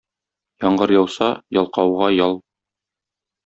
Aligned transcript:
Яңгыр 0.65 0.93
яуса- 0.95 1.29
ялкауга 1.59 2.11
ял. 2.17 2.37